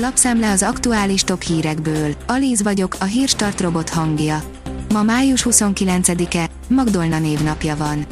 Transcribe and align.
Lapszemle 0.00 0.50
az 0.50 0.62
aktuális 0.62 1.22
top 1.22 1.42
hírekből. 1.42 2.14
Alíz 2.26 2.62
vagyok, 2.62 2.96
a 3.00 3.04
hírstart 3.04 3.60
robot 3.60 3.88
hangja. 3.88 4.42
Ma 4.92 5.02
május 5.02 5.46
29-e, 5.50 6.48
Magdolna 6.68 7.18
névnapja 7.18 7.76
van. 7.76 8.06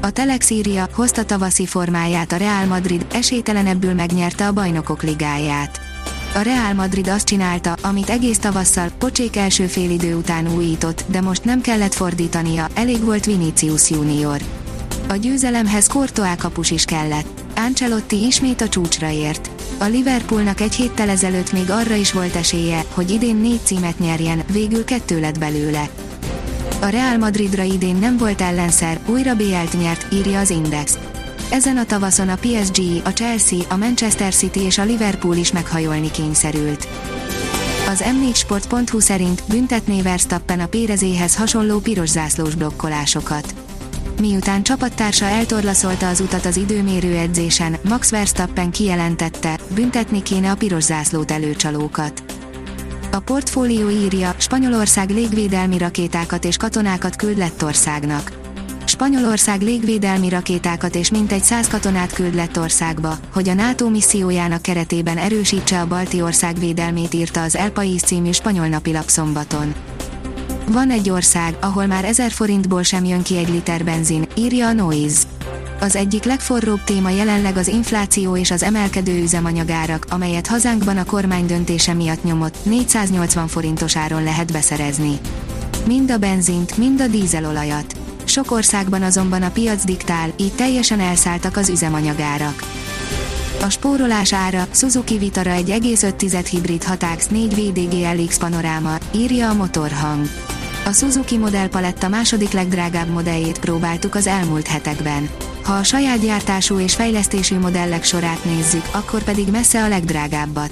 A 0.00 0.10
Telex 0.10 0.50
írja, 0.50 0.88
hozta 0.92 1.24
tavaszi 1.24 1.66
formáját 1.66 2.32
a 2.32 2.36
Real 2.36 2.66
Madrid, 2.66 3.06
esélytelenebbül 3.12 3.94
megnyerte 3.94 4.46
a 4.46 4.52
bajnokok 4.52 5.02
ligáját. 5.02 5.80
A 6.34 6.38
Real 6.38 6.72
Madrid 6.74 7.08
azt 7.08 7.26
csinálta, 7.26 7.76
amit 7.82 8.10
egész 8.10 8.38
tavasszal, 8.38 8.90
pocsék 8.98 9.36
első 9.36 9.66
félidő 9.66 10.14
után 10.14 10.54
újított, 10.54 11.04
de 11.06 11.20
most 11.20 11.44
nem 11.44 11.60
kellett 11.60 11.94
fordítania, 11.94 12.68
elég 12.74 13.04
volt 13.04 13.24
Vinicius 13.24 13.90
Junior. 13.90 14.40
A 15.08 15.14
győzelemhez 15.14 15.86
Courtois 15.86 16.36
kapus 16.38 16.70
is 16.70 16.84
kellett. 16.84 17.26
Ancelotti 17.56 18.26
ismét 18.26 18.60
a 18.60 18.68
csúcsra 18.68 19.10
ért. 19.10 19.50
A 19.82 19.84
Liverpoolnak 19.84 20.60
egy 20.60 20.74
héttel 20.74 21.08
ezelőtt 21.08 21.52
még 21.52 21.70
arra 21.70 21.94
is 21.94 22.12
volt 22.12 22.36
esélye, 22.36 22.84
hogy 22.94 23.10
idén 23.10 23.36
négy 23.36 23.60
címet 23.64 23.98
nyerjen, 23.98 24.42
végül 24.52 24.84
kettő 24.84 25.20
lett 25.20 25.38
belőle. 25.38 25.88
A 26.80 26.86
Real 26.86 27.16
Madridra 27.16 27.62
idén 27.62 27.96
nem 27.96 28.16
volt 28.16 28.40
ellenszer, 28.40 29.00
újra 29.06 29.34
BL-t 29.34 29.80
nyert, 29.80 30.12
írja 30.12 30.38
az 30.38 30.50
Index. 30.50 30.98
Ezen 31.50 31.76
a 31.76 31.84
tavaszon 31.84 32.28
a 32.28 32.34
PSG, 32.40 32.82
a 33.04 33.08
Chelsea, 33.08 33.58
a 33.68 33.76
Manchester 33.76 34.34
City 34.34 34.60
és 34.60 34.78
a 34.78 34.84
Liverpool 34.84 35.36
is 35.36 35.52
meghajolni 35.52 36.10
kényszerült. 36.10 36.88
Az 37.88 38.04
m4sport.hu 38.04 39.00
szerint 39.00 39.42
büntetné 39.48 40.02
Verstappen 40.02 40.60
a 40.60 40.66
Pérezéhez 40.66 41.36
hasonló 41.36 41.78
piros 41.78 42.08
zászlós 42.08 42.54
blokkolásokat. 42.54 43.54
Miután 44.20 44.62
csapattársa 44.62 45.24
eltorlaszolta 45.24 46.08
az 46.08 46.20
utat 46.20 46.46
az 46.46 46.56
időmérő 46.56 47.16
edzésen, 47.16 47.76
Max 47.88 48.10
Verstappen 48.10 48.70
kijelentette, 48.70 49.58
büntetni 49.74 50.22
kéne 50.22 50.50
a 50.50 50.54
piros 50.54 50.82
zászlót 50.82 51.30
előcsalókat. 51.30 52.22
A 53.12 53.18
portfólió 53.18 53.88
írja, 53.88 54.34
Spanyolország 54.38 55.10
légvédelmi 55.10 55.78
rakétákat 55.78 56.44
és 56.44 56.56
katonákat 56.56 57.16
küld 57.16 57.38
Lettországnak. 57.38 58.32
Spanyolország 58.84 59.60
légvédelmi 59.60 60.28
rakétákat 60.28 60.94
és 60.94 61.10
mintegy 61.10 61.42
száz 61.42 61.68
katonát 61.68 62.12
küld 62.12 62.34
Lettországba, 62.34 63.18
hogy 63.32 63.48
a 63.48 63.54
NATO 63.54 63.88
missziójának 63.88 64.62
keretében 64.62 65.18
erősítse 65.18 65.80
a 65.80 65.86
balti 65.86 66.22
ország 66.22 66.58
védelmét 66.58 67.14
írta 67.14 67.42
az 67.42 67.56
El 67.56 67.70
País 67.70 68.00
című 68.00 68.30
spanyol 68.30 68.66
napilap 68.66 69.08
szombaton. 69.08 69.74
Van 70.72 70.90
egy 70.90 71.10
ország, 71.10 71.56
ahol 71.60 71.86
már 71.86 72.04
1000 72.04 72.30
forintból 72.30 72.82
sem 72.82 73.04
jön 73.04 73.22
ki 73.22 73.36
egy 73.36 73.48
liter 73.48 73.84
benzin, 73.84 74.26
írja 74.36 74.66
a 74.66 74.72
Noise. 74.72 75.22
Az 75.80 75.96
egyik 75.96 76.24
legforróbb 76.24 76.84
téma 76.84 77.10
jelenleg 77.10 77.56
az 77.56 77.68
infláció 77.68 78.36
és 78.36 78.50
az 78.50 78.62
emelkedő 78.62 79.22
üzemanyagárak, 79.22 80.06
amelyet 80.10 80.46
hazánkban 80.46 80.96
a 80.96 81.04
kormány 81.04 81.46
döntése 81.46 81.94
miatt 81.94 82.24
nyomott, 82.24 82.64
480 82.64 83.46
forintos 83.46 83.96
áron 83.96 84.22
lehet 84.22 84.52
beszerezni. 84.52 85.18
Mind 85.86 86.10
a 86.10 86.18
benzint, 86.18 86.76
mind 86.76 87.00
a 87.00 87.06
dízelolajat. 87.06 87.94
Sok 88.24 88.50
országban 88.50 89.02
azonban 89.02 89.42
a 89.42 89.50
piac 89.50 89.84
diktál, 89.84 90.32
így 90.36 90.54
teljesen 90.54 91.00
elszálltak 91.00 91.56
az 91.56 91.68
üzemanyagárak. 91.68 92.64
A 93.62 93.70
spórolás 93.70 94.32
ára, 94.32 94.66
Suzuki 94.70 95.18
Vitara 95.18 95.52
1,5 95.52 96.46
hibrid 96.50 96.84
Hatax 96.84 97.26
4 97.26 97.54
VDG 97.54 98.20
LX 98.20 98.38
panoráma, 98.38 98.98
írja 99.14 99.48
a 99.48 99.54
motorhang. 99.54 100.26
A 100.90 100.92
Suzuki 100.92 101.38
modellpaletta 101.38 102.08
második 102.08 102.50
legdrágább 102.50 103.08
modelljét 103.08 103.58
próbáltuk 103.58 104.14
az 104.14 104.26
elmúlt 104.26 104.66
hetekben. 104.66 105.28
Ha 105.64 105.72
a 105.72 105.82
saját 105.82 106.20
gyártású 106.20 106.78
és 106.78 106.94
fejlesztésű 106.94 107.58
modellek 107.58 108.04
sorát 108.04 108.44
nézzük, 108.44 108.88
akkor 108.90 109.22
pedig 109.22 109.48
messze 109.48 109.82
a 109.82 109.88
legdrágábbat. 109.88 110.70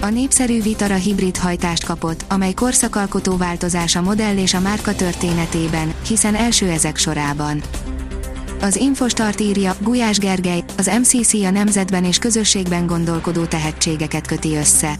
A 0.00 0.08
népszerű 0.08 0.62
Vitara 0.62 0.94
hibrid 0.94 1.36
hajtást 1.36 1.84
kapott, 1.84 2.24
amely 2.28 2.52
korszakalkotó 2.52 3.36
változás 3.36 3.96
a 3.96 4.02
modell 4.02 4.36
és 4.36 4.54
a 4.54 4.60
márka 4.60 4.94
történetében, 4.94 5.94
hiszen 6.06 6.34
első 6.34 6.68
ezek 6.68 6.96
sorában. 6.96 7.62
Az 8.60 8.76
Infostart 8.76 9.40
írja, 9.40 9.76
Gulyás 9.80 10.18
Gergely, 10.18 10.64
az 10.76 10.90
MCC 11.00 11.34
a 11.34 11.50
nemzetben 11.50 12.04
és 12.04 12.18
közösségben 12.18 12.86
gondolkodó 12.86 13.44
tehetségeket 13.44 14.26
köti 14.26 14.56
össze. 14.56 14.96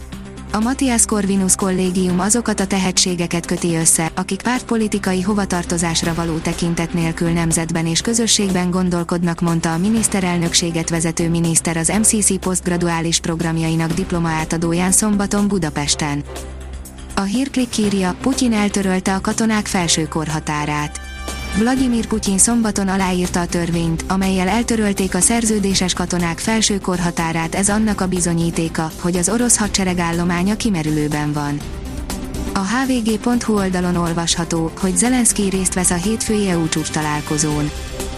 A 0.57 0.59
Matthias 0.59 1.05
Corvinus 1.05 1.55
kollégium 1.55 2.19
azokat 2.19 2.59
a 2.59 2.67
tehetségeket 2.67 3.45
köti 3.45 3.75
össze, 3.75 4.11
akik 4.15 4.41
pártpolitikai 4.41 5.21
hovatartozásra 5.21 6.13
való 6.13 6.37
tekintet 6.37 6.93
nélkül 6.93 7.29
nemzetben 7.29 7.85
és 7.85 8.01
közösségben 8.01 8.71
gondolkodnak, 8.71 9.39
mondta 9.39 9.73
a 9.73 9.77
miniszterelnökséget 9.77 10.89
vezető 10.89 11.29
miniszter 11.29 11.77
az 11.77 11.87
MCC 11.87 12.39
posztgraduális 12.39 13.19
programjainak 13.19 13.91
diploma 13.93 14.29
átadóján 14.29 14.91
szombaton 14.91 15.47
Budapesten. 15.47 16.23
A 17.15 17.21
hírklik 17.21 17.77
írja, 17.77 18.15
Putyin 18.21 18.53
eltörölte 18.53 19.15
a 19.15 19.21
katonák 19.21 19.65
felső 19.65 20.07
korhatárát. 20.07 21.06
Vladimir 21.57 22.07
Putyin 22.07 22.37
szombaton 22.37 22.87
aláírta 22.87 23.39
a 23.39 23.45
törvényt, 23.45 24.03
amelyel 24.07 24.47
eltörölték 24.47 25.15
a 25.15 25.19
szerződéses 25.19 25.93
katonák 25.93 26.39
felső 26.39 26.79
korhatárát 26.79 27.55
ez 27.55 27.69
annak 27.69 28.01
a 28.01 28.07
bizonyítéka, 28.07 28.91
hogy 29.01 29.15
az 29.15 29.29
orosz 29.29 29.57
hadsereg 29.57 29.99
állománya 29.99 30.55
kimerülőben 30.55 31.33
van. 31.33 31.59
A 32.53 32.59
hvg.hu 32.59 33.53
oldalon 33.53 33.95
olvasható, 33.95 34.71
hogy 34.79 34.97
Zelenszky 34.97 35.49
részt 35.49 35.73
vesz 35.73 35.89
a 35.89 35.95
hétfői 35.95 36.49
EU 36.49 36.69
csúcs 36.69 36.89
találkozón. 36.89 37.71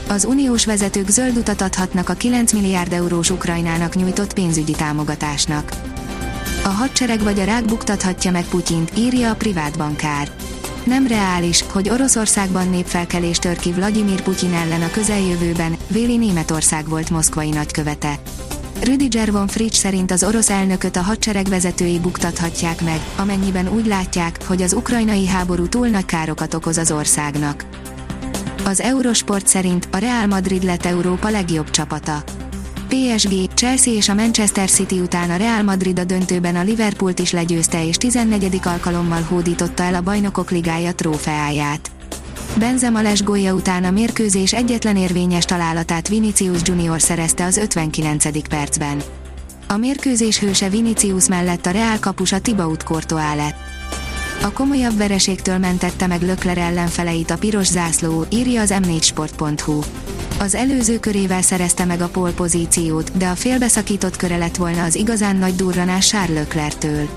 Az 0.07 0.25
uniós 0.25 0.65
vezetők 0.65 1.09
zöld 1.09 1.37
utat 1.37 1.61
adhatnak 1.61 2.09
a 2.09 2.13
9 2.13 2.53
milliárd 2.53 2.93
eurós 2.93 3.29
Ukrajnának 3.29 3.95
nyújtott 3.95 4.33
pénzügyi 4.33 4.73
támogatásnak. 4.73 5.71
A 6.63 6.69
hadsereg 6.69 7.23
vagy 7.23 7.39
a 7.39 7.43
rák 7.43 7.65
buktathatja 7.65 8.31
meg 8.31 8.45
Putyint, 8.45 8.91
írja 8.97 9.29
a 9.29 9.35
privát 9.35 9.77
bankár 9.77 10.31
nem 10.85 11.07
reális, 11.07 11.63
hogy 11.71 11.89
Oroszországban 11.89 12.69
népfelkelés 12.69 13.37
tör 13.37 13.57
ki 13.57 13.71
Vladimir 13.71 14.21
Putyin 14.21 14.53
ellen 14.53 14.81
a 14.81 14.91
közeljövőben, 14.91 15.77
véli 15.87 16.17
Németország 16.17 16.89
volt 16.89 17.09
moszkvai 17.09 17.49
nagykövete. 17.49 18.19
Rüdiger 18.83 19.31
von 19.31 19.47
Fritsch 19.47 19.79
szerint 19.79 20.11
az 20.11 20.23
orosz 20.23 20.49
elnököt 20.49 20.95
a 20.95 21.01
hadsereg 21.01 21.45
vezetői 21.45 21.99
buktathatják 21.99 22.81
meg, 22.83 22.99
amennyiben 23.15 23.67
úgy 23.67 23.85
látják, 23.85 24.39
hogy 24.45 24.61
az 24.61 24.73
ukrajnai 24.73 25.27
háború 25.27 25.67
túl 25.67 25.87
nagy 25.87 26.05
károkat 26.05 26.53
okoz 26.53 26.77
az 26.77 26.91
országnak. 26.91 27.65
Az 28.65 28.79
Eurosport 28.79 29.47
szerint 29.47 29.87
a 29.91 29.97
Real 29.97 30.27
Madrid 30.27 30.63
lett 30.63 30.85
Európa 30.85 31.29
legjobb 31.29 31.69
csapata. 31.69 32.23
PSG, 32.89 33.53
Chelsea 33.53 33.93
és 33.93 34.09
a 34.09 34.13
Manchester 34.13 34.69
City 34.69 34.99
után 34.99 35.29
a 35.29 35.35
Real 35.35 35.63
Madrid 35.63 35.99
a 35.99 36.03
döntőben 36.03 36.55
a 36.55 36.63
Liverpoolt 36.63 37.19
is 37.19 37.31
legyőzte 37.31 37.85
és 37.85 37.97
14. 37.97 38.59
alkalommal 38.63 39.21
hódította 39.21 39.83
el 39.83 39.95
a 39.95 40.01
bajnokok 40.01 40.51
ligája 40.51 40.93
trófeáját. 40.93 41.91
Benzema 42.57 43.01
lesgója 43.01 43.53
után 43.53 43.83
a 43.83 43.91
mérkőzés 43.91 44.53
egyetlen 44.53 44.97
érvényes 44.97 45.45
találatát 45.45 46.07
Vinicius 46.07 46.59
Junior 46.63 47.01
szerezte 47.01 47.45
az 47.45 47.57
59. 47.57 48.47
percben. 48.47 49.01
A 49.67 49.77
mérkőzés 49.77 50.39
hőse 50.39 50.69
Vinicius 50.69 51.27
mellett 51.27 51.65
a 51.65 51.71
Real 51.71 51.99
kapusa 51.99 52.39
Thibaut 52.39 52.83
Courtois 52.83 53.35
lett. 53.35 53.57
A 54.43 54.51
komolyabb 54.51 54.97
vereségtől 54.97 55.57
mentette 55.57 56.07
meg 56.07 56.21
Lökler 56.21 56.57
ellenfeleit 56.57 57.31
a 57.31 57.37
piros 57.37 57.67
zászló, 57.67 58.25
írja 58.29 58.61
az 58.61 58.73
m4sport.hu. 58.81 59.79
Az 60.39 60.55
előző 60.55 60.99
körével 60.99 61.41
szerezte 61.41 61.85
meg 61.85 62.01
a 62.01 62.07
pole 62.07 62.31
pozíciót, 62.31 63.17
de 63.17 63.27
a 63.27 63.35
félbeszakított 63.35 64.15
köre 64.15 64.37
lett 64.37 64.55
volna 64.55 64.83
az 64.83 64.95
igazán 64.95 65.35
nagy 65.35 65.55
durranás 65.55 66.07
Charles 66.07 66.37
Leclerc-től. 66.37 67.07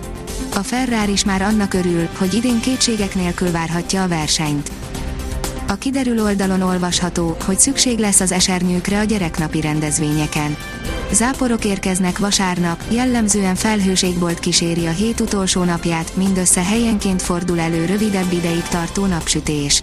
A 0.54 0.58
Ferrari 0.58 1.12
is 1.12 1.24
már 1.24 1.42
annak 1.42 1.74
örül, 1.74 2.08
hogy 2.18 2.34
idén 2.34 2.60
kétségek 2.60 3.14
nélkül 3.14 3.50
várhatja 3.50 4.02
a 4.02 4.08
versenyt. 4.08 4.70
A 5.68 5.74
kiderül 5.74 6.22
oldalon 6.22 6.60
olvasható, 6.60 7.36
hogy 7.44 7.58
szükség 7.58 7.98
lesz 7.98 8.20
az 8.20 8.32
esernyőkre 8.32 8.98
a 8.98 9.04
gyereknapi 9.04 9.60
rendezvényeken. 9.60 10.56
Záporok 11.12 11.64
érkeznek 11.64 12.18
vasárnap, 12.18 12.82
jellemzően 12.90 13.54
felhős 13.54 14.02
égbolt 14.02 14.38
kíséri 14.38 14.86
a 14.86 14.90
hét 14.90 15.20
utolsó 15.20 15.62
napját, 15.62 16.16
mindössze 16.16 16.62
helyenként 16.62 17.22
fordul 17.22 17.60
elő 17.60 17.84
rövidebb 17.84 18.32
ideig 18.32 18.62
tartó 18.62 19.06
napsütés. 19.06 19.82